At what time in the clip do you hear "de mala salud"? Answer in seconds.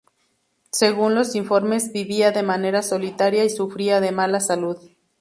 4.01-4.77